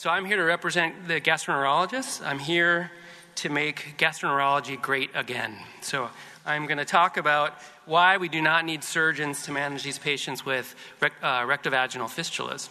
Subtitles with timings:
[0.00, 2.24] So I'm here to represent the gastroenterologists.
[2.24, 2.90] I'm here
[3.34, 5.54] to make gastroenterology great again.
[5.82, 6.08] So
[6.46, 7.52] I'm going to talk about
[7.84, 12.70] why we do not need surgeons to manage these patients with uh, rectovaginal fistulas.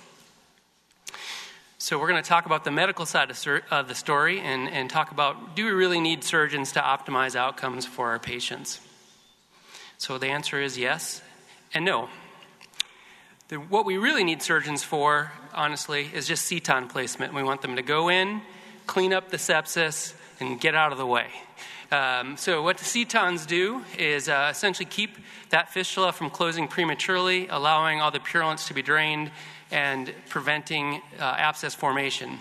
[1.77, 4.67] So, we're going to talk about the medical side of, sur- of the story and,
[4.67, 8.79] and talk about do we really need surgeons to optimize outcomes for our patients?
[9.99, 11.21] So, the answer is yes
[11.75, 12.09] and no.
[13.49, 17.33] What we really need surgeons for, honestly, is just seton placement.
[17.33, 18.43] We want them to go in,
[18.85, 21.25] clean up the sepsis, and get out of the way.
[21.91, 25.17] Um, so, what the setons do is uh, essentially keep
[25.49, 29.31] that fistula from closing prematurely, allowing all the purulence to be drained
[29.71, 32.37] and preventing uh, abscess formation.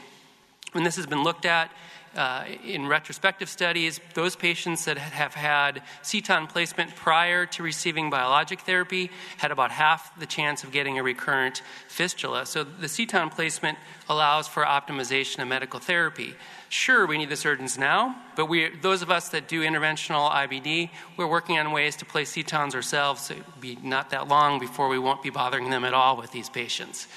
[0.73, 1.73] When this has been looked at
[2.17, 8.61] uh, in retrospective studies, those patients that have had seton placement prior to receiving biologic
[8.61, 12.47] therapy had about half the chance of getting a recurrent fistula.
[12.47, 16.35] So the seton placement allows for optimization of medical therapy.
[16.71, 20.91] Sure, we need the surgeons now, but we, those of us that do interventional IBD,
[21.17, 23.23] we're working on ways to place setons ourselves.
[23.23, 26.31] So it'll be not that long before we won't be bothering them at all with
[26.31, 27.09] these patients.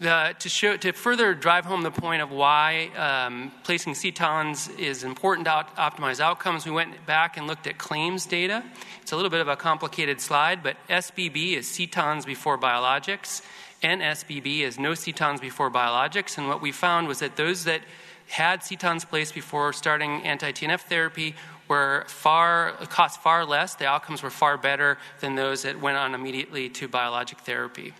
[0.00, 5.04] The, to, show, to further drive home the point of why um, placing setons is
[5.04, 8.64] important to optimize outcomes, we went back and looked at claims data.
[9.02, 13.42] It's a little bit of a complicated slide, but SBB is setons before biologics,
[13.82, 16.38] NSBB is no setons before biologics.
[16.38, 17.82] And what we found was that those that
[18.28, 21.34] had setons placed before starting anti-TNF therapy
[21.68, 23.74] were far cost far less.
[23.74, 27.92] The outcomes were far better than those that went on immediately to biologic therapy.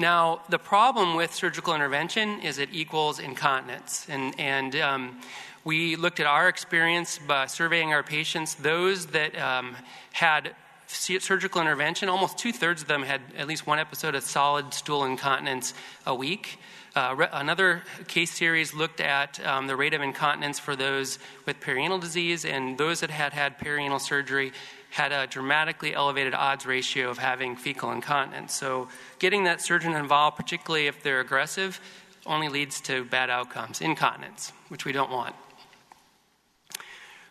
[0.00, 5.20] Now, the problem with surgical intervention is it equals incontinence, and and um,
[5.62, 8.54] we looked at our experience by surveying our patients.
[8.54, 9.76] Those that um,
[10.12, 10.54] had
[10.86, 15.04] surgical intervention, almost two thirds of them had at least one episode of solid stool
[15.04, 15.74] incontinence
[16.06, 16.58] a week.
[16.96, 21.60] Uh, re- another case series looked at um, the rate of incontinence for those with
[21.60, 24.50] perianal disease, and those that had had perianal surgery
[24.90, 28.54] had a dramatically elevated odds ratio of having fecal incontinence.
[28.54, 31.80] So, getting that surgeon involved, particularly if they're aggressive,
[32.26, 35.34] only leads to bad outcomes, incontinence, which we don't want.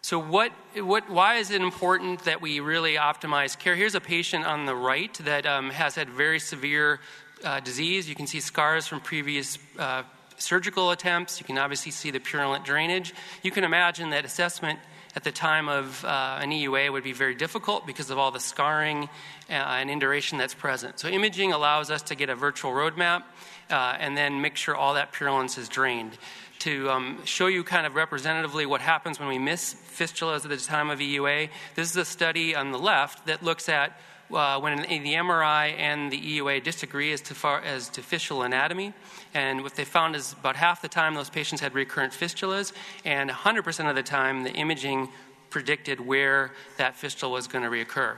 [0.02, 3.76] So, what, what, why is it important that we really optimize care?
[3.76, 7.02] Here's a patient on the right that um, has had very severe
[7.44, 8.08] uh, disease.
[8.08, 10.04] You can see scars from previous uh,
[10.38, 11.40] surgical attempts.
[11.40, 13.14] You can obviously see the purulent drainage.
[13.44, 14.80] You can imagine that assessment
[15.16, 18.40] at the time of uh, an EUA would be very difficult because of all the
[18.40, 19.10] scarring
[19.50, 21.00] uh, and induration that's present.
[21.00, 23.24] So, imaging allows us to get a virtual roadmap
[23.70, 26.18] uh, and then make sure all that purulence is drained.
[26.60, 30.58] To um, show you kind of representatively what happens when we miss fistulas at the
[30.58, 33.98] time of EUA, this is a study on the left that looks at
[34.32, 38.94] uh, when the MRI and the EUA disagree as to, far, as to fistula anatomy.
[39.34, 42.74] And what they found is about half the time those patients had recurrent fistulas,
[43.06, 45.10] and 100% of the time the imaging
[45.50, 48.18] predicted where that fistula was going to reoccur.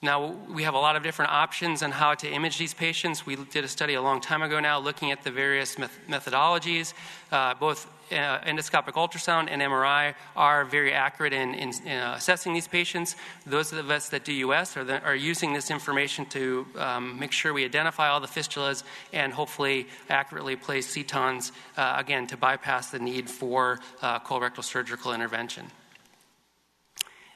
[0.00, 3.26] Now, we have a lot of different options on how to image these patients.
[3.26, 6.94] We did a study a long time ago now looking at the various methodologies.
[7.32, 12.52] Uh, both uh, endoscopic ultrasound and MRI are very accurate in, in, in uh, assessing
[12.54, 13.16] these patients.
[13.46, 17.32] Those of us that do US are, the, are using this information to um, make
[17.32, 18.82] sure we identify all the fistulas
[19.12, 25.12] and hopefully accurately place setons, uh, again, to bypass the need for uh, colorectal surgical
[25.12, 25.66] intervention.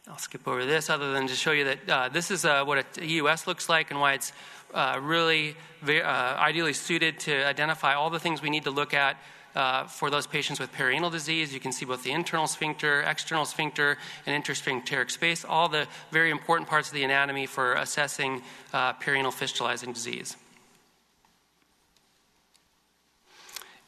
[0.08, 2.84] I'll skip over this other than to show you that uh, this is uh, what
[2.98, 4.32] a EUS looks like and why it's
[4.74, 8.94] uh, really very, uh, ideally suited to identify all the things we need to look
[8.94, 9.16] at
[9.54, 11.52] uh, for those patients with perianal disease.
[11.52, 16.30] You can see both the internal sphincter, external sphincter, and intersphincteric space, all the very
[16.30, 18.42] important parts of the anatomy for assessing
[18.72, 20.36] uh, perianal fistulizing disease.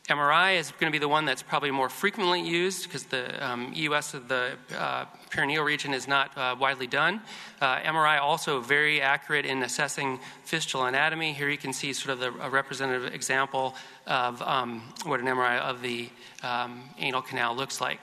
[0.09, 3.73] MRI is going to be the one that's probably more frequently used because the um,
[3.75, 7.23] EUS of the uh, perineal region is not uh, widely done.
[7.59, 11.33] Uh, MRI also very accurate in assessing fistula anatomy.
[11.33, 13.75] Here you can see sort of the, a representative example
[14.07, 16.11] of um, what an MRI of the
[16.43, 18.01] um, anal canal looks like.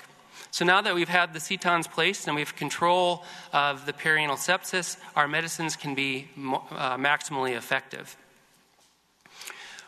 [0.49, 3.23] So now that we've had the setons placed and we have control
[3.53, 8.17] of the perianal sepsis, our medicines can be mo- uh, maximally effective.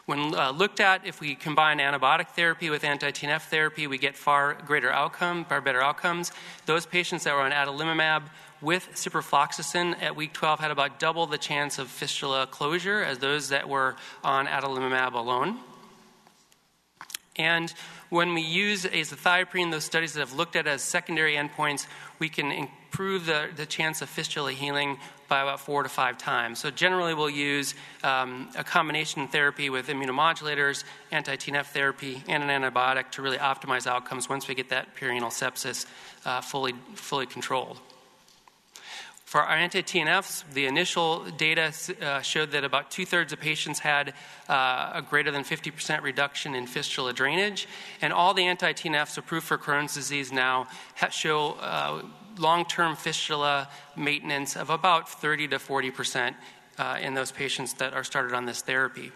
[0.06, 4.54] When uh, looked at, if we combine antibiotic therapy with anti-TNF therapy, we get far
[4.54, 6.34] greater outcome, far better outcomes.
[6.66, 8.24] Those patients that were on adalimumab
[8.62, 13.50] with ciprofloxacin at week 12 had about double the chance of fistula closure as those
[13.50, 13.96] that were
[14.26, 15.60] on adalimumab alone.
[17.38, 17.74] And
[18.10, 21.88] when we use azathioprine, those studies that have looked at as secondary endpoints,
[22.20, 24.98] we can improve the, the chance of fistula healing
[25.34, 26.60] by about four to five times.
[26.60, 33.10] So generally, we'll use um, a combination therapy with immunomodulators, anti-TNF therapy, and an antibiotic
[33.14, 35.88] to really optimize outcomes once we get that perianal sepsis
[36.28, 37.80] uh, fully fully controlled.
[39.26, 44.14] For our anti-TNFs, the initial data uh, showed that about two-thirds of patients had
[44.48, 47.68] uh, a greater than 50% reduction in fistula drainage,
[48.04, 50.68] and all the anti-TNFs approved for Crohn's disease now
[51.10, 52.04] show uh,
[52.38, 56.36] long-term fistula maintenance of about 30 to 40%
[56.78, 59.12] uh, in those patients that are started on this therapy.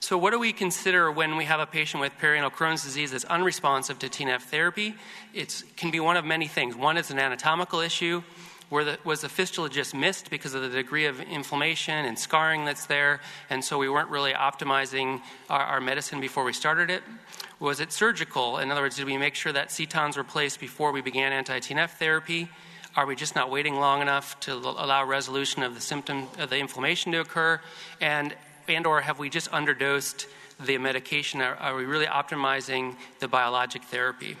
[0.00, 3.24] So, what do we consider when we have a patient with perianal Crohn's disease that's
[3.24, 4.96] unresponsive to TNF therapy?
[5.32, 6.74] It can be one of many things.
[6.74, 8.22] One is an anatomical issue.
[8.68, 12.64] Where the, was the fistula just missed because of the degree of inflammation and scarring
[12.64, 17.02] that's there, and so we weren't really optimizing our, our medicine before we started it?
[17.62, 18.58] Was it surgical?
[18.58, 21.60] In other words, did we make sure that setons were placed before we began anti
[21.60, 22.48] TNF therapy?
[22.96, 26.58] Are we just not waiting long enough to allow resolution of the symptom of the
[26.58, 27.60] inflammation to occur?
[28.00, 28.34] And
[28.66, 30.26] and or have we just underdosed
[30.58, 31.40] the medication?
[31.40, 34.36] Are, are we really optimizing the biologic therapy?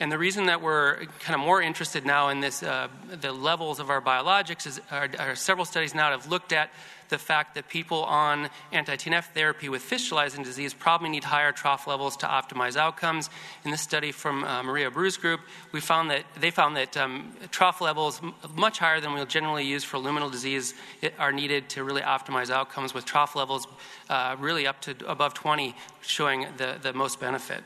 [0.00, 2.88] And the reason that we're kind of more interested now in this, uh,
[3.20, 6.70] the levels of our biologics, is are, several studies now have looked at
[7.10, 11.86] the fact that people on anti TNF therapy with fistulizing disease probably need higher trough
[11.86, 13.28] levels to optimize outcomes.
[13.66, 15.40] In this study from uh, Maria Abreu's group,
[15.72, 18.22] we found that they found that um, trough levels
[18.56, 20.72] much higher than we'll generally use for luminal disease
[21.18, 23.66] are needed to really optimize outcomes, with trough levels
[24.08, 27.62] uh, really up to above 20 showing the, the most benefit.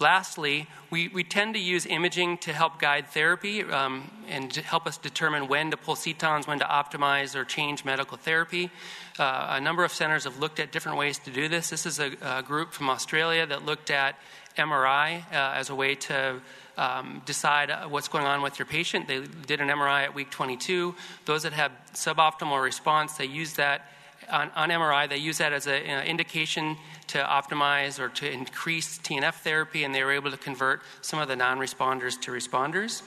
[0.00, 4.86] Lastly, we, we tend to use imaging to help guide therapy um, and to help
[4.86, 8.70] us determine when to pull setons, when to optimize or change medical therapy.
[9.18, 11.70] Uh, a number of centers have looked at different ways to do this.
[11.70, 14.16] This is a, a group from Australia that looked at
[14.56, 16.40] MRI uh, as a way to
[16.76, 19.08] um, decide uh, what's going on with your patient.
[19.08, 20.94] They did an MRI at week 22.
[21.24, 23.90] Those that had suboptimal response, they used that
[24.30, 26.76] on, on MRI, they use that as an indication
[27.08, 31.28] to optimize or to increase TNF therapy, and they were able to convert some of
[31.28, 33.02] the non responders to responders.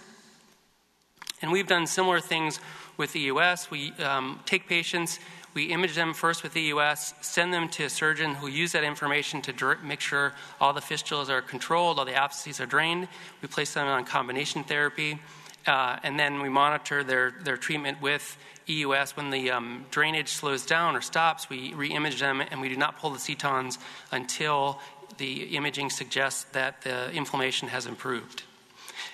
[1.41, 2.59] And we've done similar things
[2.97, 3.71] with the EUS.
[3.71, 5.19] We um, take patients,
[5.53, 8.83] we image them first with the EUS, send them to a surgeon who use that
[8.83, 13.07] information to make sure all the fistulas are controlled, all the abscesses are drained.
[13.41, 15.19] We place them on combination therapy,
[15.67, 18.37] uh, and then we monitor their, their treatment with
[18.67, 22.77] EUS, when the um, drainage slows down or stops, we reimage them and we do
[22.77, 23.77] not pull the setons
[24.11, 24.79] until
[25.17, 28.43] the imaging suggests that the inflammation has improved.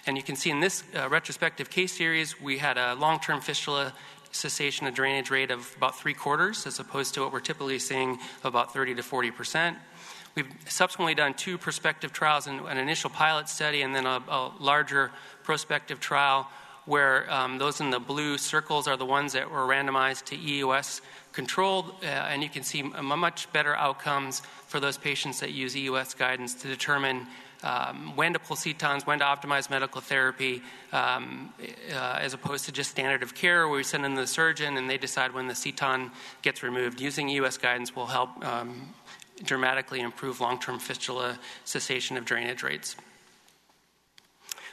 [0.05, 3.41] And you can see in this uh, retrospective case series, we had a long term
[3.41, 3.93] fistula
[4.31, 8.19] cessation of drainage rate of about three quarters, as opposed to what we're typically seeing
[8.43, 9.77] about 30 to 40 percent.
[10.35, 15.09] We've subsequently done two prospective trials, an initial pilot study, and then a, a larger
[15.47, 16.45] prospective trial
[16.83, 21.01] where um, those in the blue circles are the ones that were randomized to EUS
[21.31, 26.13] controlled, uh, and you can see much better outcomes for those patients that use EUS
[26.15, 27.25] guidance to determine
[27.63, 30.61] um, when to pull setons, when to optimize medical therapy,
[30.91, 31.53] um,
[31.93, 34.89] uh, as opposed to just standard of care where we send in the surgeon and
[34.89, 36.11] they decide when the seton
[36.41, 36.99] gets removed.
[36.99, 38.93] Using EUS guidance will help um,
[39.45, 42.97] dramatically improve long term fistula cessation of drainage rates.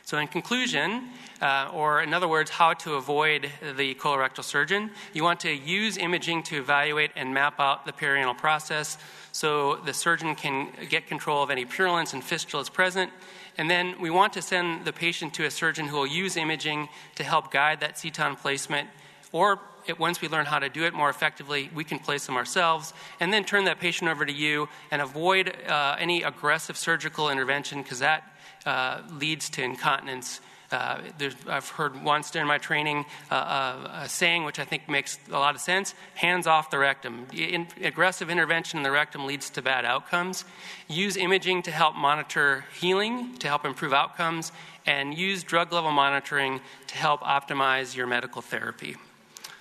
[0.07, 1.09] So, in conclusion,
[1.41, 5.97] uh, or in other words, how to avoid the colorectal surgeon, you want to use
[5.97, 8.99] imaging to evaluate and map out the perianal process
[9.33, 13.11] so the surgeon can get control of any purulence and fistulas present.
[13.57, 16.91] And then we want to send the patient to a surgeon who will use imaging
[17.15, 18.91] to help guide that seton placement
[19.33, 22.37] or it, once we learn how to do it more effectively, we can place them
[22.37, 27.29] ourselves, and then turn that patient over to you and avoid uh, any aggressive surgical
[27.31, 28.34] intervention because that
[28.67, 30.41] uh, leads to incontinence.
[30.73, 30.99] Uh,
[31.47, 35.39] I've heard once during my training uh, uh, a saying which I think makes a
[35.39, 37.27] lot of sense hands off the rectum.
[37.33, 40.45] In, aggressive intervention in the rectum leads to bad outcomes.
[40.89, 44.51] Use imaging to help monitor healing, to help improve outcomes,
[44.87, 48.97] and use drug level monitoring to help optimize your medical therapy.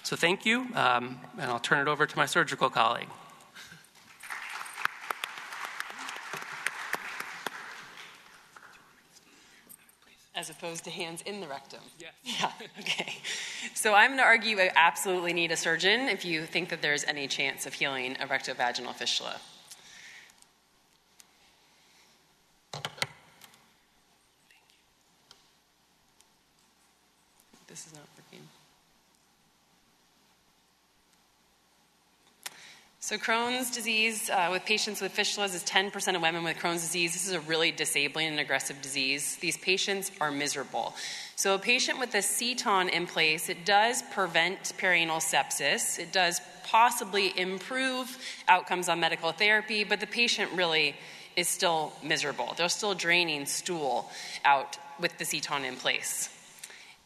[0.04, 3.08] So, thank you, um, and I'll turn it over to my surgical colleague.
[10.36, 11.82] As opposed to hands in the rectum.
[12.00, 12.14] Yes.
[12.24, 13.14] Yeah, okay.
[13.74, 17.04] So I'm going to argue you absolutely need a surgeon if you think that there's
[17.04, 19.38] any chance of healing a rectovaginal fistula.
[27.68, 28.48] This is not working.
[33.06, 37.12] So, Crohn's disease uh, with patients with fistulas is 10% of women with Crohn's disease.
[37.12, 39.36] This is a really disabling and aggressive disease.
[39.42, 40.96] These patients are miserable.
[41.36, 46.00] So, a patient with a seton in place, it does prevent perianal sepsis.
[46.00, 48.18] It does possibly improve
[48.48, 50.96] outcomes on medical therapy, but the patient really
[51.36, 52.54] is still miserable.
[52.56, 54.10] They're still draining stool
[54.46, 56.33] out with the seton in place.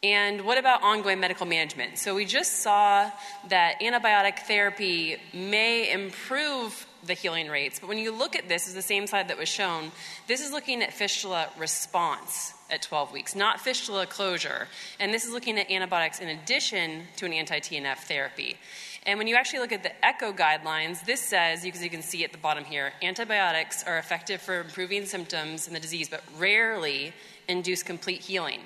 [0.02, 1.98] And what about ongoing medical management?
[1.98, 3.10] So, we just saw
[3.48, 8.74] that antibiotic therapy may improve the healing rates, but when you look at this, is
[8.74, 9.90] the same slide that was shown.
[10.28, 14.68] This is looking at fistula response at 12 weeks, not fistula closure.
[15.00, 18.56] And this is looking at antibiotics in addition to an anti TNF therapy.
[19.04, 22.24] And when you actually look at the ECCO guidelines, this says, because you can see
[22.24, 27.14] at the bottom here, antibiotics are effective for improving symptoms in the disease, but rarely
[27.48, 28.60] induce complete healing.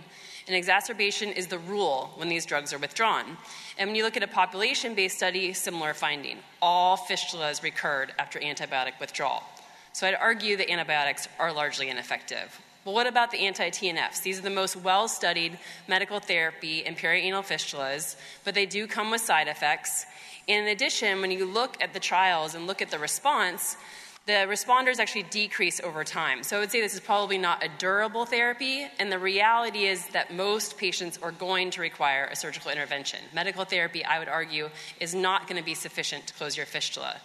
[0.49, 3.37] An exacerbation is the rule when these drugs are withdrawn.
[3.79, 6.39] And when you look at a population based study, similar finding.
[6.61, 9.43] All fistulas recurred after antibiotic withdrawal.
[9.93, 12.61] So I'd argue that antibiotics are largely ineffective.
[12.85, 14.23] Well, what about the anti TNFs?
[14.23, 19.11] These are the most well studied medical therapy in perianal fistulas, but they do come
[19.11, 20.07] with side effects.
[20.49, 23.77] And in addition, when you look at the trials and look at the response,
[24.25, 26.45] the responders actually decrease over time.
[26.45, 30.07] So I would say this is probably not a durable therapy, and the reality is
[30.09, 33.19] that most patients are going to require a surgical intervention.
[33.35, 37.17] Medical therapy, I would argue, is not going to be sufficient to close your fistula.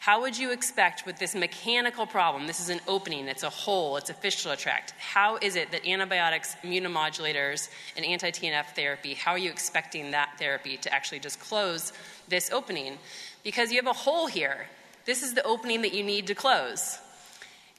[0.00, 2.46] How would you expect with this mechanical problem?
[2.46, 4.94] This is an opening, it's a hole, it's a fistula tract.
[4.96, 10.38] How is it that antibiotics, immunomodulators, and anti TNF therapy, how are you expecting that
[10.38, 11.92] therapy to actually just close
[12.28, 12.96] this opening?
[13.42, 14.66] Because you have a hole here.
[15.08, 16.98] This is the opening that you need to close.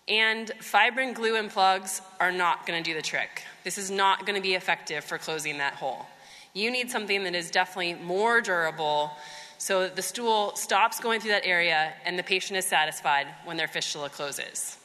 [0.07, 3.43] And fibrin glue and plugs are not going to do the trick.
[3.63, 6.07] This is not going to be effective for closing that hole.
[6.55, 9.11] You need something that is definitely more durable
[9.59, 13.67] so the stool stops going through that area and the patient is satisfied when their
[13.67, 14.77] fistula closes.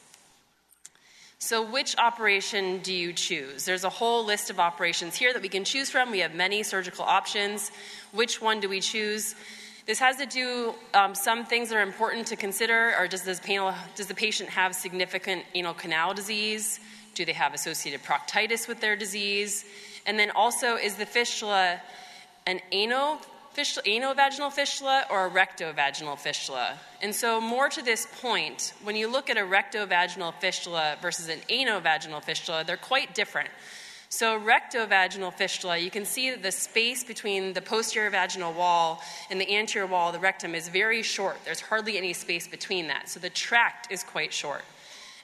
[1.39, 3.65] So, which operation do you choose?
[3.65, 6.11] There's a whole list of operations here that we can choose from.
[6.11, 7.71] We have many surgical options.
[8.11, 9.33] Which one do we choose?
[9.85, 12.95] This has to do um, some things that are important to consider.
[12.97, 16.79] Or does, this panel, does the patient have significant anal canal disease?
[17.13, 19.63] Do they have associated proctitis with their disease?
[20.07, 21.79] And then also, is the fistula
[22.47, 23.19] an anal
[23.53, 26.79] fistula, anovaginal fistula or a rectovaginal fistula?
[27.03, 31.39] And so, more to this point, when you look at a rectovaginal fistula versus an
[31.47, 33.49] anovaginal fistula, they're quite different.
[34.09, 39.41] So, rectovaginal fistula, you can see that the space between the posterior vaginal wall and
[39.41, 41.37] the anterior wall of the rectum is very short.
[41.43, 43.09] There's hardly any space between that.
[43.09, 44.63] So, the tract is quite short.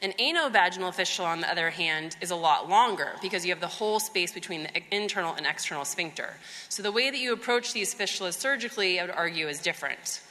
[0.02, 3.68] An anovaginal fistula, on the other hand, is a lot longer because you have the
[3.68, 6.38] whole space between the internal and external sphincter.
[6.70, 10.22] So, the way that you approach these fistulas surgically, I would argue, is different.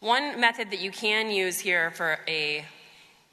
[0.00, 2.64] One method that you can use here for a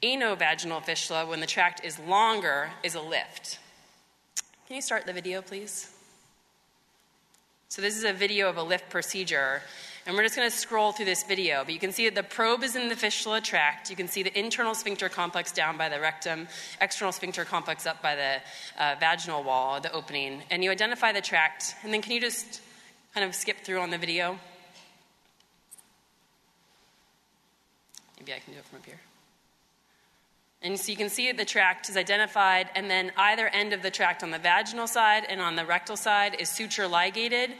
[0.04, 3.58] anovaginal fistula when the tract is longer is a lift.
[4.70, 5.90] Can you start the video, please?
[7.70, 9.62] So, this is a video of a lift procedure,
[10.06, 11.64] and we're just going to scroll through this video.
[11.64, 13.90] But you can see that the probe is in the fistula tract.
[13.90, 16.46] You can see the internal sphincter complex down by the rectum,
[16.80, 18.36] external sphincter complex up by the
[18.78, 20.44] uh, vaginal wall, the opening.
[20.52, 21.74] And you identify the tract.
[21.82, 22.60] And then, can you just
[23.12, 24.38] kind of skip through on the video?
[28.20, 29.00] Maybe I can do it from up here.
[30.62, 33.90] And so you can see the tract is identified, and then either end of the
[33.90, 37.52] tract on the vaginal side and on the rectal side is suture ligated,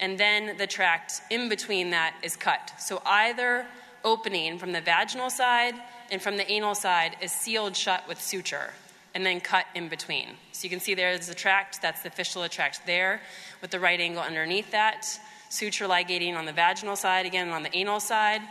[0.00, 2.72] and then the tract in between that is cut.
[2.78, 3.66] So either
[4.04, 5.74] opening from the vaginal side
[6.10, 8.72] and from the anal side is sealed shut with suture
[9.14, 10.28] and then cut in between.
[10.52, 13.20] So you can see there's the tract, that's the fistula tract there,
[13.60, 15.06] with the right angle underneath that,
[15.48, 18.42] suture ligating on the vaginal side, again on the anal side,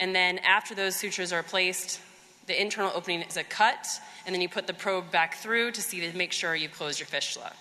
[0.00, 2.00] and then after those sutures are placed,
[2.46, 3.86] the internal opening is a cut,
[4.26, 6.98] and then you put the probe back through to see to make sure you've closed
[7.00, 7.52] your fistula.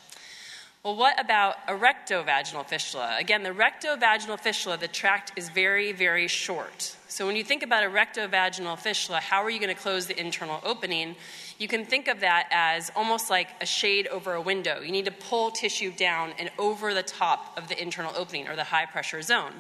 [0.84, 3.16] Well, what about a rectovaginal fistula?
[3.18, 6.98] Again, the rectovaginal fistula, the tract is very, very short.
[7.08, 10.20] So when you think about a rectovaginal fistula, how are you going to close the
[10.20, 11.16] internal opening?
[11.58, 14.82] You can think of that as almost like a shade over a window.
[14.82, 18.58] You need to pull tissue down and over the top of the internal opening or
[18.58, 19.54] the high pressure zone.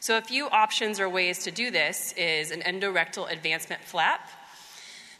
[0.00, 4.28] So a few options or ways to do this is an endorectal advancement flap.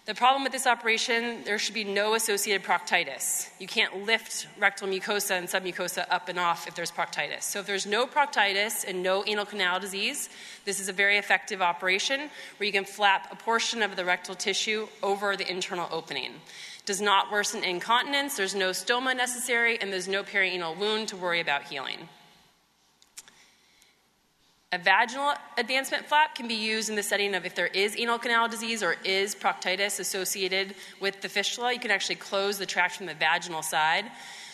[0.08, 3.50] The problem with this operation, there should be no associated proctitis.
[3.58, 7.42] You can't lift rectal mucosa and submucosa up and off if there's proctitis.
[7.42, 10.30] So, if there's no proctitis and no anal canal disease,
[10.64, 14.34] this is a very effective operation where you can flap a portion of the rectal
[14.34, 16.32] tissue over the internal opening.
[16.86, 21.40] Does not worsen incontinence, there's no stoma necessary, and there's no perianal wound to worry
[21.40, 22.08] about healing.
[24.70, 28.18] A vaginal advancement flap can be used in the setting of if there is anal
[28.18, 31.72] canal disease or is proctitis associated with the fistula.
[31.72, 34.04] You can actually close the tract from the vaginal side.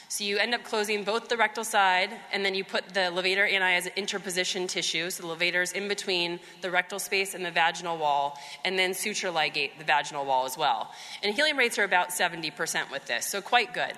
[0.09, 3.51] So you end up closing both the rectal side, and then you put the levator
[3.51, 5.11] ani as an interposition tissue.
[5.11, 8.95] So the levator is in between the rectal space and the vaginal wall, and then
[8.95, 10.93] suture ligate the vaginal wall as well.
[11.25, 13.95] And healing rates are about 70% with this, so quite good.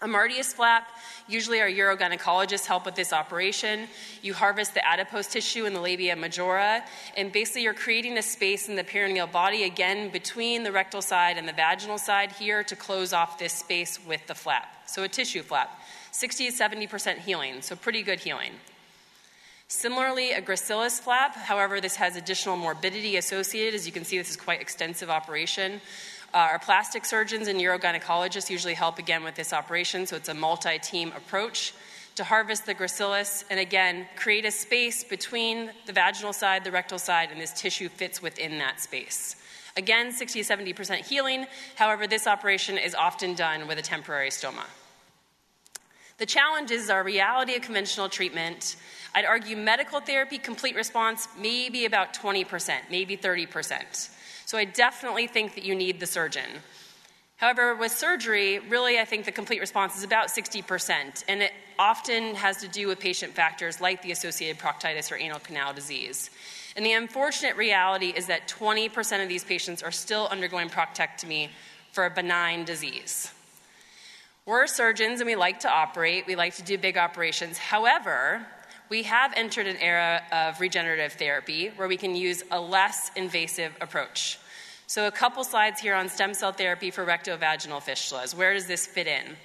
[0.00, 0.88] A Martius flap,
[1.26, 3.88] usually our urogynecologists help with this operation.
[4.22, 6.84] You harvest the adipose tissue in the labia majora,
[7.16, 11.36] and basically you're creating a space in the perineal body, again, between the rectal side
[11.36, 14.68] and the vaginal side here to close off this space with the flap.
[14.86, 15.68] So a tissue flap.
[16.12, 18.52] 60 to 70% healing, so pretty good healing.
[19.66, 23.74] Similarly, a gracilis flap, however, this has additional morbidity associated.
[23.74, 25.82] As you can see, this is quite extensive operation.
[26.34, 30.34] Uh, our plastic surgeons and urogynecologists usually help again with this operation, so it's a
[30.34, 31.72] multi team approach
[32.16, 36.98] to harvest the gracilis and again create a space between the vaginal side, the rectal
[36.98, 39.36] side, and this tissue fits within that space.
[39.76, 41.46] Again, 60 to 70% healing.
[41.76, 44.64] However, this operation is often done with a temporary stoma.
[46.18, 48.74] The challenges are reality of conventional treatment.
[49.14, 54.10] I'd argue medical therapy complete response maybe about 20%, maybe 30%.
[54.48, 56.48] So I definitely think that you need the surgeon.
[57.36, 62.34] However, with surgery, really, I think the complete response is about 60%, and it often
[62.34, 66.30] has to do with patient factors like the associated proctitis or anal canal disease.
[66.76, 71.50] And the unfortunate reality is that 20% of these patients are still undergoing proctectomy
[71.92, 73.30] for a benign disease.
[74.46, 77.58] We're surgeons and we like to operate, we like to do big operations.
[77.58, 78.46] However,
[78.88, 83.72] we have entered an era of regenerative therapy where we can use a less invasive
[83.80, 84.38] approach.
[84.86, 88.34] So, a couple slides here on stem cell therapy for rectovaginal fistulas.
[88.34, 89.36] Where does this fit in?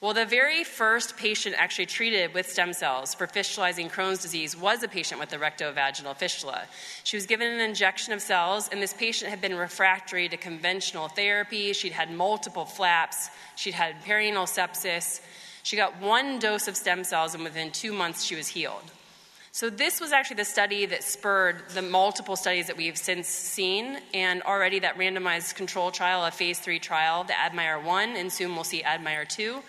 [0.00, 4.82] Well, the very first patient actually treated with stem cells for fistulizing Crohn's disease was
[4.82, 6.64] a patient with a rectovaginal fistula.
[7.02, 11.08] She was given an injection of cells, and this patient had been refractory to conventional
[11.08, 11.72] therapy.
[11.72, 15.22] She'd had multiple flaps, she'd had perianal sepsis,
[15.66, 18.84] she got one dose of stem cells, and within two months, she was healed.
[19.50, 23.98] So, this was actually the study that spurred the multiple studies that we've since seen,
[24.14, 28.54] and already that randomized control trial, a phase three trial, the Admire 1, and soon
[28.54, 29.60] we'll see Admire 2.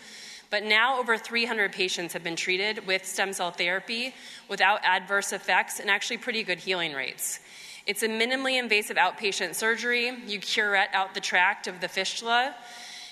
[0.51, 4.13] But now over 300 patients have been treated with stem cell therapy
[4.47, 7.39] without adverse effects and actually pretty good healing rates.
[7.88, 10.12] It's a minimally invasive outpatient surgery.
[10.27, 12.53] You curette out the tract of the fistula.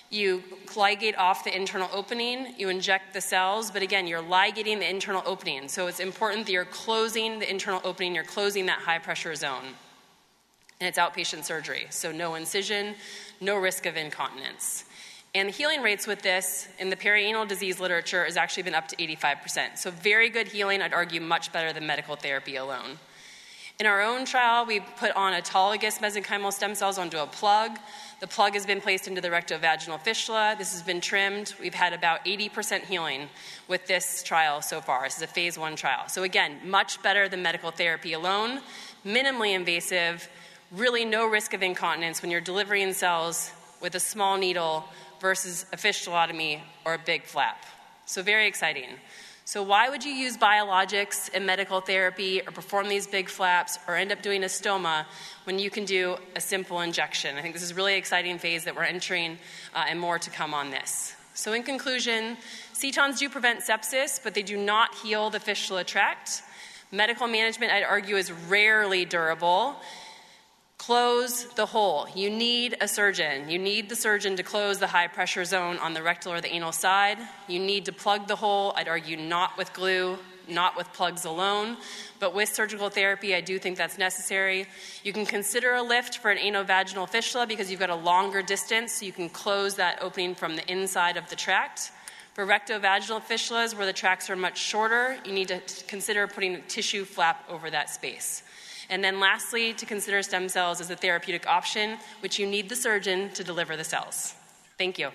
[0.10, 4.90] You ligate off the internal opening, you inject the cells, but again, you're ligating the
[4.90, 5.68] internal opening.
[5.68, 9.64] So it's important that you're closing the internal opening, you're closing that high pressure zone.
[10.80, 12.96] And it's outpatient surgery, so no incision,
[13.42, 14.86] no risk of incontinence.
[15.34, 18.88] And the healing rates with this in the perianal disease literature has actually been up
[18.90, 19.78] to 85%.
[19.78, 23.00] So, very good healing, I'd argue much better than medical therapy alone.
[23.78, 27.78] In our own trial, we put on autologous mesenchymal stem cells onto a plug.
[28.22, 30.56] The plug has been placed into the rectovaginal fistula.
[30.58, 31.54] This has been trimmed.
[31.60, 33.28] We've had about 80% healing
[33.68, 35.04] with this trial so far.
[35.04, 36.08] This is a phase one trial.
[36.08, 38.62] So, again, much better than medical therapy alone,
[39.06, 40.30] minimally invasive,
[40.72, 44.86] really no risk of incontinence when you're delivering cells with a small needle
[45.20, 47.66] versus a fistulotomy or a big flap.
[48.06, 48.88] So, very exciting.
[49.48, 53.96] So, why would you use biologics in medical therapy or perform these big flaps or
[53.96, 55.06] end up doing a stoma
[55.44, 57.38] when you can do a simple injection?
[57.38, 59.38] I think this is a really exciting phase that we're entering
[59.76, 61.16] uh, and more to come on this.
[61.36, 62.38] So, in conclusion,
[62.74, 66.42] setons do prevent sepsis, but they do not heal the fistula tract.
[66.92, 69.76] Medical management, I'd argue, is rarely durable.
[70.86, 72.08] Close the hole.
[72.14, 73.50] You need a surgeon.
[73.50, 76.54] You need the surgeon to close the high pressure zone on the rectal or the
[76.54, 77.18] anal side.
[77.48, 78.72] You need to plug the hole.
[78.76, 81.78] I'd argue not with glue, not with plugs alone,
[82.20, 84.68] but with surgical therapy, I do think that's necessary.
[85.04, 88.92] You can consider a lift for an anovaginal fistula because you've got a longer distance,
[88.92, 91.92] so you can close that opening from the inside of the tract.
[92.36, 96.62] For rectovaginal fistulas, where the tracts are much shorter, you need to consider putting a
[96.62, 98.44] tissue flap over that space.
[98.90, 102.76] And then lastly, to consider stem cells as a therapeutic option, which you need the
[102.76, 104.36] surgeon to deliver the cells.
[104.78, 105.10] Thank you.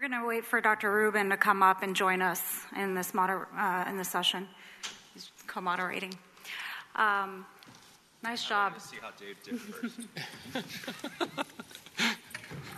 [0.00, 0.92] We're going to wait for Dr.
[0.92, 4.46] Rubin to come up and join us in this, moder- uh, in this session.
[5.14, 6.12] He's co moderating.
[6.96, 7.46] Um,
[8.22, 8.78] nice job.
[8.78, 10.00] see how Dave did first.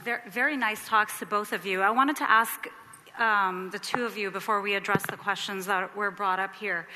[0.05, 1.81] very, very nice talks to both of you.
[1.83, 2.69] I wanted to ask
[3.19, 6.87] um, the two of you before we address the questions that were brought up here.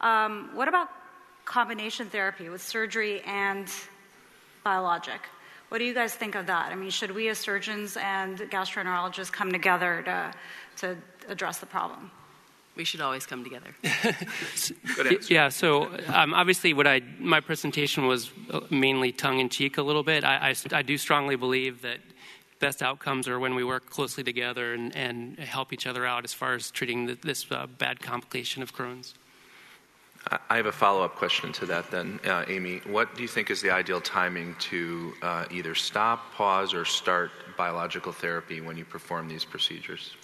[0.00, 0.88] Um, what about
[1.44, 3.68] combination therapy with surgery and
[4.64, 5.20] biologic?
[5.68, 6.72] What do you guys think of that?
[6.72, 10.34] I mean, should we as surgeons and gastroenterologists come together to,
[10.78, 10.96] to
[11.28, 12.10] address the problem?
[12.74, 13.74] We should always come together.
[15.28, 15.48] yeah.
[15.48, 18.30] So um, obviously, what I my presentation was
[18.70, 20.22] mainly tongue in cheek a little bit.
[20.22, 21.98] I, I, I, do strongly believe that
[22.58, 26.32] best outcomes are when we work closely together and, and help each other out as
[26.32, 29.14] far as treating the, this uh, bad complication of Crohn's.
[30.50, 32.80] I have a follow up question to that then, uh, Amy.
[32.86, 37.30] What do you think is the ideal timing to uh, either stop, pause, or start
[37.56, 40.16] biological therapy when you perform these procedures?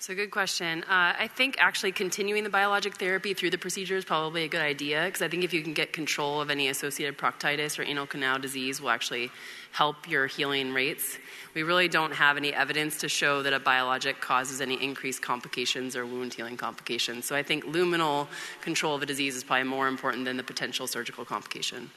[0.00, 0.84] So, good question.
[0.84, 4.60] Uh, I think actually continuing the biologic therapy through the procedure is probably a good
[4.60, 8.06] idea because I think if you can get control of any associated proctitis or anal
[8.06, 9.32] canal disease, will actually
[9.72, 11.18] help your healing rates.
[11.52, 15.96] We really don't have any evidence to show that a biologic causes any increased complications
[15.96, 17.24] or wound healing complications.
[17.24, 18.28] So, I think luminal
[18.60, 21.90] control of a disease is probably more important than the potential surgical complication.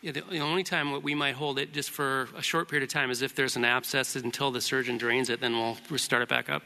[0.00, 2.92] Yeah, the, the, only time we might hold it just for a short period of
[2.92, 6.28] time is if there's an abscess until the surgeon drains it, then we'll restart it
[6.28, 6.62] back up.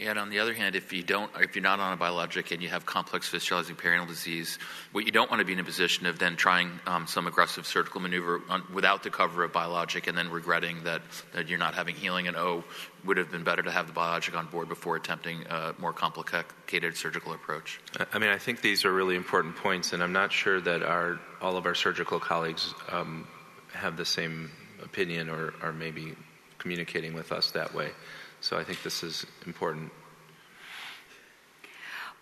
[0.00, 2.62] And on the other hand, if you don't, if you're not on a biologic and
[2.62, 4.58] you have complex fistulizing perianal disease,
[4.92, 7.66] what you don't want to be in a position of then trying um, some aggressive
[7.66, 11.02] surgical maneuver on, without the cover of biologic and then regretting that,
[11.34, 12.62] that you're not having healing and oh,
[13.04, 16.96] would have been better to have the biologic on board before attempting a more complicated
[16.96, 17.80] surgical approach.
[18.12, 21.18] I mean, I think these are really important points, and I'm not sure that our
[21.40, 23.26] all of our surgical colleagues um,
[23.72, 24.50] have the same
[24.82, 26.14] opinion or are maybe
[26.58, 27.90] communicating with us that way.
[28.40, 29.90] So I think this is important.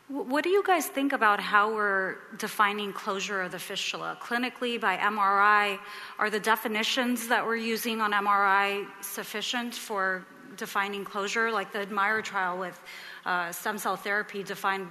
[0.08, 4.16] What do you guys think about how we're defining closure of the fistula?
[4.22, 5.80] Clinically, by MRI,
[6.20, 10.24] are the definitions that we're using on MRI sufficient for
[10.56, 11.50] defining closure?
[11.50, 12.80] Like the Admire trial with
[13.24, 14.86] uh, stem cell therapy defined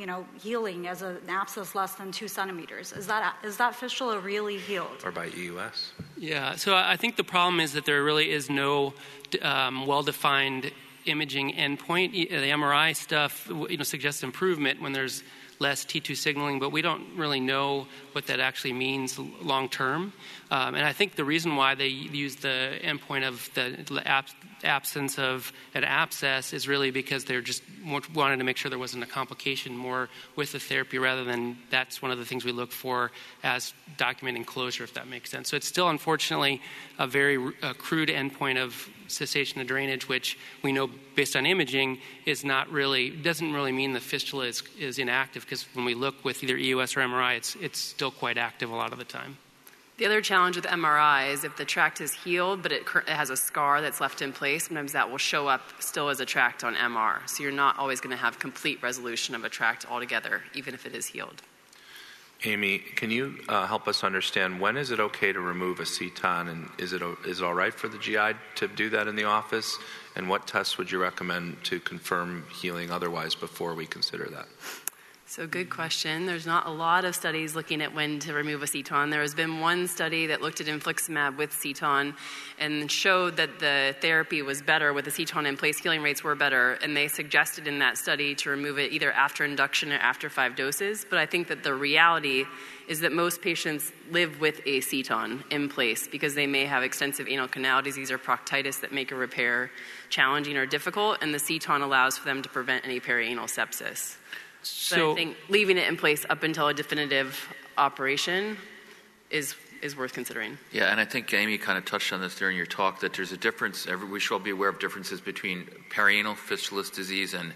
[0.00, 2.92] you know, healing as an abscess less than two centimeters.
[2.92, 5.04] Is that is that fistula really healed?
[5.04, 5.92] Or by EUS?
[6.16, 6.56] Yeah.
[6.56, 8.94] So I think the problem is that there really is no
[9.42, 10.72] um, well-defined
[11.04, 12.12] imaging endpoint.
[12.12, 15.22] The MRI stuff, you know, suggests improvement when there's
[15.58, 20.12] less T2 signaling, but we don't really know what that actually means long term.
[20.50, 24.02] Um, and I think the reason why they use the endpoint of the
[24.64, 29.04] absence of an abscess is really because they're just wanted to make sure there wasn't
[29.04, 32.72] a complication more with the therapy rather than that's one of the things we look
[32.72, 33.12] for
[33.44, 35.48] as documenting closure, if that makes sense.
[35.48, 36.60] So it's still, unfortunately,
[36.98, 42.44] a very crude endpoint of cessation of drainage, which we know based on imaging is
[42.44, 46.42] not really doesn't really mean the fistula is, is inactive because when we look with
[46.42, 49.36] either EUS or MRI, it's it's still quite active a lot of the time.
[50.00, 53.36] The other challenge with MRI is if the tract is healed, but it, has a
[53.36, 56.74] scar that's left in place, sometimes that will show up still as a tract on
[56.74, 57.18] MR.
[57.28, 60.86] So you're not always going to have complete resolution of a tract altogether, even if
[60.86, 61.42] it is healed.
[62.44, 66.48] Amy, can you uh, help us understand when is it okay to remove a seton,
[66.48, 69.24] and is it is it all right for the GI to do that in the
[69.24, 69.76] office?
[70.16, 74.48] And what tests would you recommend to confirm healing otherwise before we consider that?
[75.30, 76.26] So, good question.
[76.26, 79.10] There's not a lot of studies looking at when to remove a seton.
[79.10, 82.16] There has been one study that looked at infliximab with seton
[82.58, 85.78] and showed that the therapy was better with the seton in place.
[85.78, 89.44] Healing rates were better, and they suggested in that study to remove it either after
[89.44, 91.06] induction or after five doses.
[91.08, 92.44] But I think that the reality
[92.88, 97.28] is that most patients live with a seton in place because they may have extensive
[97.28, 99.70] anal canal disease or proctitis that make a repair
[100.08, 104.16] challenging or difficult, and the seton allows for them to prevent any perianal sepsis.
[104.62, 107.38] So but I think leaving it in place up until a definitive
[107.78, 108.56] operation
[109.30, 110.58] is is worth considering.
[110.72, 113.32] Yeah, and I think Amy kind of touched on this during your talk that there's
[113.32, 113.86] a difference.
[113.86, 117.54] Every, we should all be aware of differences between perianal fistulous disease and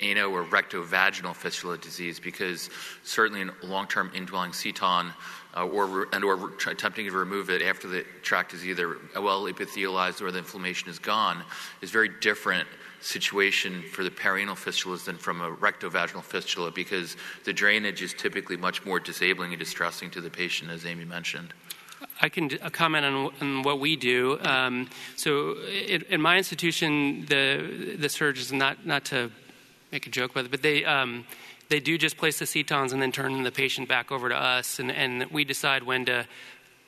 [0.00, 2.68] ano or rectovaginal fistula disease because
[3.04, 5.12] certainly in long-term indwelling seton
[5.56, 10.20] uh, or and or attempting to remove it after the tract is either well epithelialized
[10.20, 11.42] or the inflammation is gone
[11.80, 12.68] is very different
[13.04, 18.56] situation for the perianal fistulas than from a rectovaginal fistula because the drainage is typically
[18.56, 21.52] much more disabling and distressing to the patient, as Amy mentioned.
[22.20, 24.38] I can comment on, on what we do.
[24.40, 25.56] Um, so,
[26.08, 29.30] in my institution, the the surgeons not not to
[29.92, 30.84] make a joke about it, but they.
[30.84, 31.26] Um,
[31.70, 34.78] they do just place the setons and then turn the patient back over to us,
[34.78, 36.26] and, and we decide when to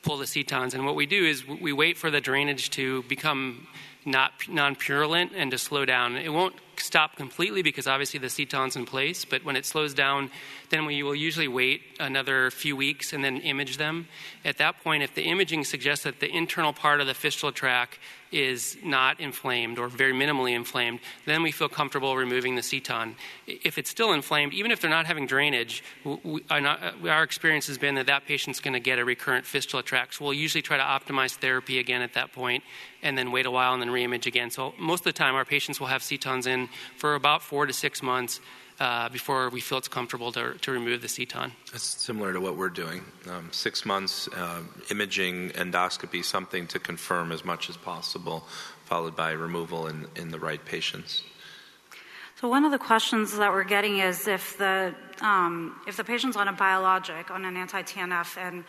[0.03, 0.75] pull the setons.
[0.75, 3.67] And what we do is we wait for the drainage to become
[4.07, 6.17] not non-purulent and to slow down.
[6.17, 10.31] It won't stop completely because obviously the seton's in place, but when it slows down,
[10.71, 14.09] then we will usually wait another few weeks and then image them.
[14.45, 17.99] At that point, if the imaging suggests that the internal part of the fistula tract
[18.33, 23.17] is not inflamed or very minimally inflamed, then we feel comfortable removing the seton.
[23.47, 27.67] If it's still inflamed, even if they're not having drainage, we, not, uh, our experience
[27.69, 30.15] has been that that patient's going to get a recurrent fistula tract.
[30.15, 32.65] So we'll usually try to optimize therapy again at that point
[33.03, 34.51] and then wait a while and then reimage again.
[34.51, 37.73] So most of the time, our patients will have setons in for about four to
[37.73, 38.41] six months
[38.79, 41.53] uh, before we feel it's comfortable to, to remove the seton.
[41.73, 43.03] That's similar to what we're doing.
[43.29, 44.61] Um, six months, uh,
[44.91, 48.45] imaging, endoscopy, something to confirm as much as possible,
[48.85, 51.23] followed by removal in, in the right patients.
[52.41, 56.37] So one of the questions that we're getting is if the um, if the patient's
[56.37, 58.65] on a biologic, on an anti-TNF, and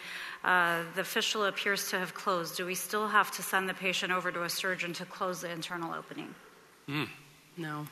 [0.45, 4.13] uh, the fistula appears to have closed, do we still have to send the patient
[4.13, 6.33] over to a surgeon to close the internal opening?
[6.87, 7.09] Mm.
[7.57, 7.85] No.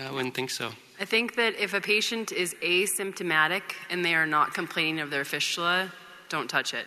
[0.00, 0.70] Yeah, I wouldn't think so.
[0.98, 5.26] I think that if a patient is asymptomatic and they are not complaining of their
[5.26, 5.92] fistula,
[6.30, 6.86] don't touch it.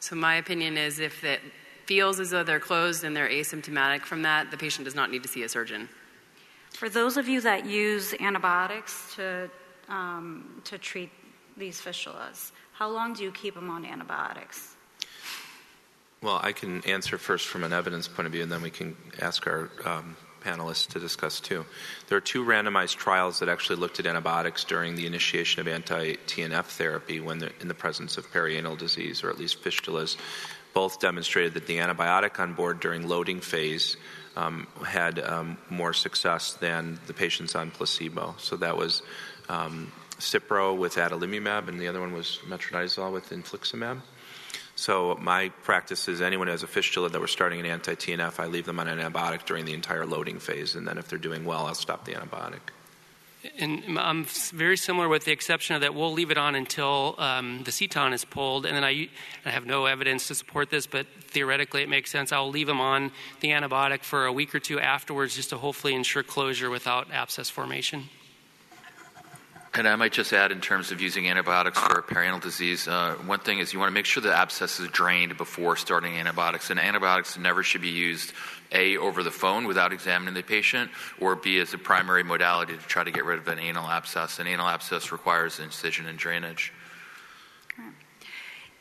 [0.00, 1.40] So, my opinion is if it
[1.86, 5.22] feels as though they're closed and they're asymptomatic from that, the patient does not need
[5.22, 5.88] to see a surgeon.
[6.72, 9.48] For those of you that use antibiotics to,
[9.88, 11.10] um, to treat
[11.56, 14.74] these fistulas, how long do you keep them on antibiotics?
[16.20, 18.96] Well, I can answer first from an evidence point of view, and then we can
[19.20, 21.64] ask our um, panelists to discuss too.
[22.08, 26.16] There are two randomized trials that actually looked at antibiotics during the initiation of anti
[26.26, 30.16] TNF therapy when in the presence of perianal disease or at least fistulas.
[30.72, 33.96] Both demonstrated that the antibiotic on board during loading phase
[34.36, 38.36] um, had um, more success than the patients on placebo.
[38.38, 39.02] So that was
[39.48, 44.00] um, Cipro with adalimumab, and the other one was metronidazole with infliximab.
[44.80, 48.46] So my practice is anyone who has a fistula that we're starting an anti-TNF, I
[48.46, 51.44] leave them on an antibiotic during the entire loading phase, and then if they're doing
[51.44, 52.60] well, I'll stop the antibiotic.
[53.58, 57.60] And I'm very similar with the exception of that we'll leave it on until um,
[57.64, 59.10] the seton is pulled, and then I,
[59.44, 62.32] I have no evidence to support this, but theoretically it makes sense.
[62.32, 65.94] I'll leave them on the antibiotic for a week or two afterwards just to hopefully
[65.94, 68.08] ensure closure without abscess formation.
[69.72, 73.38] And I might just add, in terms of using antibiotics for perianal disease, uh, one
[73.38, 76.70] thing is you want to make sure the abscess is drained before starting antibiotics.
[76.70, 78.32] And antibiotics never should be used
[78.72, 82.82] a over the phone without examining the patient, or b as a primary modality to
[82.82, 84.40] try to get rid of an anal abscess.
[84.40, 86.72] An anal abscess requires incision and drainage.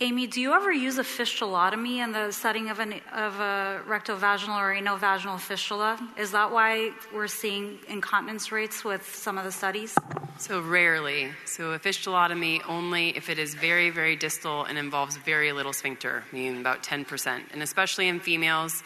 [0.01, 4.57] Amy, do you ever use a fistulotomy in the setting of, an, of a rectovaginal
[4.57, 5.99] or anovaginal fistula?
[6.17, 9.93] Is that why we're seeing incontinence rates with some of the studies?
[10.37, 11.31] So rarely.
[11.43, 16.23] So a fistulotomy only if it is very, very distal and involves very little sphincter,
[16.31, 17.41] meaning about 10%.
[17.51, 18.81] And especially in females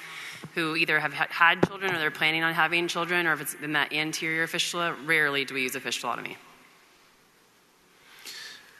[0.55, 3.73] who either have had children or they're planning on having children, or if it's in
[3.73, 6.37] that anterior fistula, rarely do we use a fistulotomy.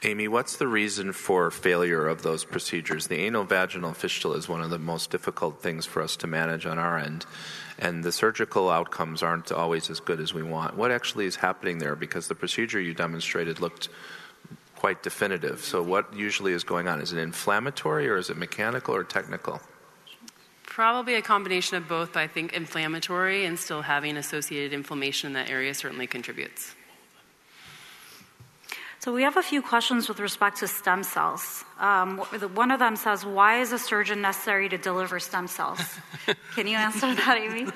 [0.06, 3.08] Amy, what's the reason for failure of those procedures?
[3.08, 6.66] The anal vaginal fistula is one of the most difficult things for us to manage
[6.66, 7.26] on our end,
[7.80, 10.76] and the surgical outcomes aren't always as good as we want.
[10.76, 11.96] What actually is happening there?
[11.96, 13.88] Because the procedure you demonstrated looked
[14.76, 15.64] quite definitive.
[15.64, 17.00] So, what usually is going on?
[17.00, 19.62] Is it inflammatory, or is it mechanical, or technical?
[20.64, 25.34] Probably a combination of both, but I think inflammatory and still having associated inflammation in
[25.34, 26.76] that area certainly contributes.
[29.04, 31.66] So we have a few questions with respect to stem cells.
[31.78, 32.20] Um,
[32.56, 35.82] one of them says, "Why is a surgeon necessary to deliver stem cells?"
[36.56, 37.70] Can you answer that, Amy?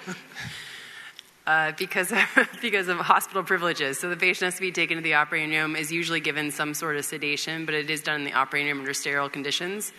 [1.46, 2.20] Uh, because of,
[2.62, 4.00] because of hospital privileges.
[4.00, 6.74] So the patient has to be taken to the operating room, is usually given some
[6.74, 9.92] sort of sedation, but it is done in the operating room under sterile conditions,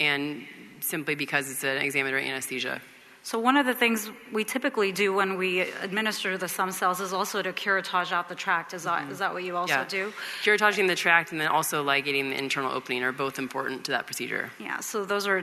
[0.00, 0.44] and
[0.80, 2.80] simply because it's an examinatory anesthesia.
[3.24, 7.14] So, one of the things we typically do when we administer the stem cells is
[7.14, 8.74] also to curettage out the tract.
[8.74, 9.12] Is that, mm-hmm.
[9.12, 9.84] is that what you also yeah.
[9.88, 10.12] do?
[10.42, 14.04] Curettaging the tract and then also ligating the internal opening are both important to that
[14.04, 14.50] procedure.
[14.58, 15.42] Yeah, so those are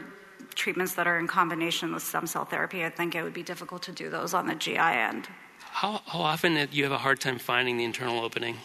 [0.53, 2.85] treatments that are in combination with stem cell therapy.
[2.85, 5.27] I think it would be difficult to do those on the GI end.
[5.57, 8.57] How, how often do you have a hard time finding the internal opening?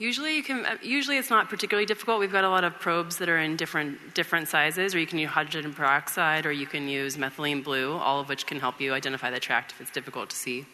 [0.00, 0.64] Usually, you can.
[0.64, 2.20] Uh, usually, it's not particularly difficult.
[2.20, 5.18] We've got a lot of probes that are in different different sizes, or you can
[5.18, 8.94] use hydrogen peroxide, or you can use methylene blue, all of which can help you
[8.94, 10.64] identify the tract if it's difficult to see.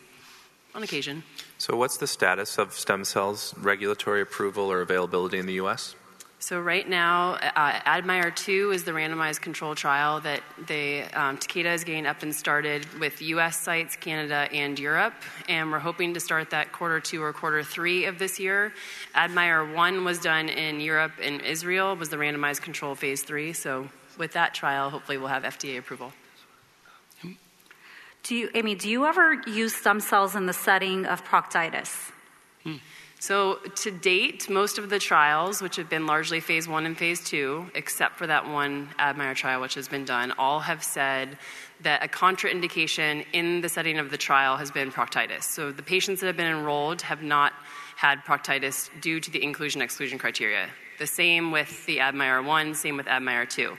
[0.77, 1.25] On occasion.
[1.59, 5.97] So, what's the status of stem cells regulatory approval or availability in the U.S.?
[6.39, 11.75] So right now, uh, Admire 2 is the randomized control trial that the um, Takeda
[11.75, 13.59] is getting up and started with U.S.
[13.59, 15.15] sites, Canada, and Europe,
[15.49, 18.73] and we're hoping to start that quarter two or quarter three of this year.
[19.15, 23.55] Admire 1 was done in Europe and Israel, was the randomized control phase three.
[23.55, 26.13] So with that trial, hopefully we'll have FDA approval.
[28.23, 32.11] Do you, Amy, do you ever use stem cells in the setting of proctitis?
[32.65, 32.77] Hmm.
[33.19, 37.25] So, to date, most of the trials, which have been largely phase one and phase
[37.25, 41.39] two, except for that one Admire trial which has been done, all have said
[41.81, 45.45] that a contraindication in the setting of the trial has been proctitis.
[45.45, 47.55] So, the patients that have been enrolled have not
[47.97, 50.69] had proctitis due to the inclusion exclusion criteria.
[50.99, 53.77] The same with the Admire 1, same with Admire 2.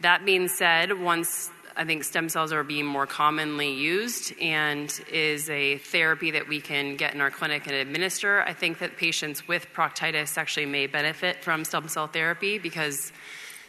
[0.00, 5.50] That being said, once I think stem cells are being more commonly used and is
[5.50, 8.40] a therapy that we can get in our clinic and administer.
[8.40, 13.12] I think that patients with proctitis actually may benefit from stem cell therapy because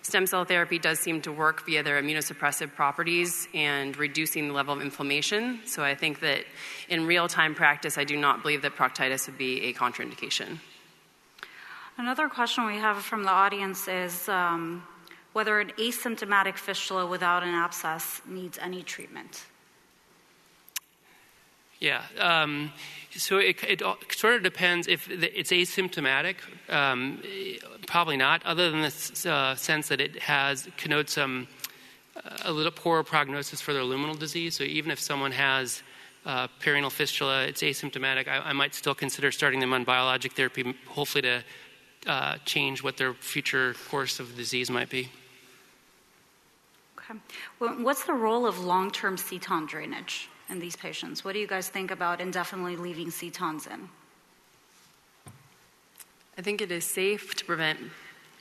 [0.03, 4.73] stem cell therapy does seem to work via their immunosuppressive properties and reducing the level
[4.73, 5.59] of inflammation.
[5.65, 6.45] So I think that
[6.87, 10.59] in real time practice, I do not believe that proctitis would be a contraindication.
[11.97, 14.29] Another question we have from the audience is.
[14.29, 14.83] Um,
[15.37, 19.45] whether an asymptomatic fistula without an abscess needs any treatment.
[21.79, 22.01] Yeah.
[22.19, 22.71] Um,
[23.11, 26.37] so it, it, sort of depends if it's asymptomatic.
[26.69, 27.21] Um,
[27.85, 31.47] probably not, other than the uh, sense that it has connotes some
[32.41, 34.55] a little poorer prognosis for their luminal disease.
[34.55, 35.83] So even if someone has
[36.25, 38.27] uh, perianal fistula, it's asymptomatic.
[38.27, 41.43] I, I, might still consider starting them on biologic therapy, hopefully to
[42.07, 45.11] uh, change what their future course of disease might be.
[47.09, 47.19] Okay.
[47.59, 51.23] Well, what's the role of long term seton drainage in these patients?
[51.23, 53.89] What do you guys think about indefinitely leaving setons in?
[56.37, 57.79] I think it is safe to prevent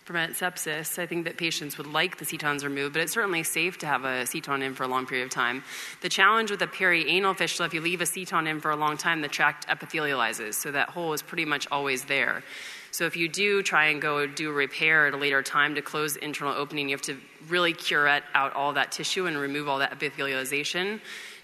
[0.04, 1.00] prevent sepsis.
[1.00, 4.04] I think that patients would like the setons removed, but it's certainly safe to have
[4.04, 5.64] a seton in for a long period of time.
[6.00, 8.96] The challenge with a perianal fistula, if you leave a seton in for a long
[8.96, 12.44] time, the tract epithelializes, so that hole is pretty much always there.
[12.96, 15.82] So if you do try and go do a repair at a later time to
[15.82, 19.68] close the internal opening, you have to really curette out all that tissue and remove
[19.68, 21.00] all that epithelialization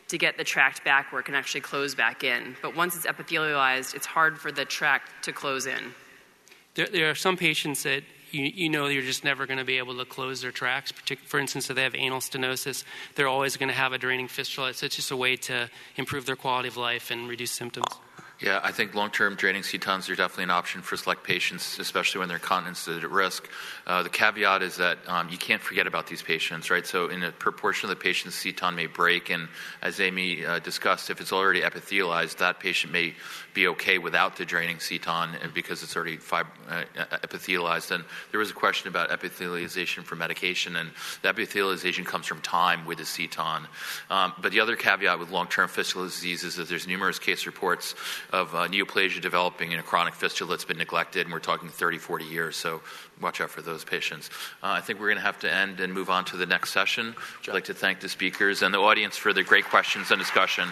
[0.08, 2.56] to get the tract back where it can actually close back in.
[2.62, 5.92] But once it's epithelialized, it's hard for the tract to close in.
[6.74, 9.76] There, there are some patients that you, you, know you're just never going to be
[9.76, 10.90] able to close their tracts.
[11.26, 12.82] For instance, if they have anal stenosis,
[13.14, 14.72] they're always going to have a draining fistula.
[14.72, 17.88] So it's just a way to improve their quality of life and reduce symptoms.
[18.42, 22.28] Yeah, I think long-term draining setons are definitely an option for select patients, especially when
[22.28, 23.48] their continence is at risk.
[23.86, 26.84] Uh, the caveat is that um, you can't forget about these patients, right?
[26.84, 29.46] So, in a proportion of the patients, seton may break, and
[29.80, 33.14] as Amy uh, discussed, if it's already epithelialized, that patient may
[33.54, 36.82] be okay without the draining seton because it's already fib- uh,
[37.22, 37.92] epithelialized.
[37.92, 38.02] And
[38.32, 40.90] there was a question about epithelialization for medication, and
[41.22, 43.68] the epithelialization comes from time with the seton.
[44.10, 47.94] Um, but the other caveat with long-term fistula disease is that there's numerous case reports
[48.32, 51.98] of uh, neoplasia developing in a chronic fistula that's been neglected, and we're talking 30,
[51.98, 52.56] 40 years.
[52.56, 52.80] So
[53.20, 54.30] watch out for those patients.
[54.62, 56.72] Uh, I think we're going to have to end and move on to the next
[56.72, 57.14] session.
[57.46, 60.68] I'd like to thank the speakers and the audience for the great questions and discussion.